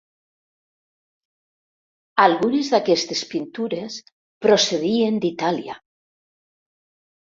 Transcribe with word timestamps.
Algunes 2.25 2.73
d'aquestes 2.73 3.23
pintures 3.37 4.01
procedien 4.49 5.25
d'Itàlia. 5.25 5.83